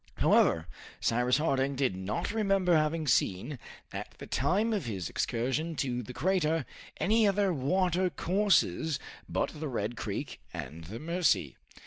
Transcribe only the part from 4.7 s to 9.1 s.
of his excursion to the crater, any other watercourses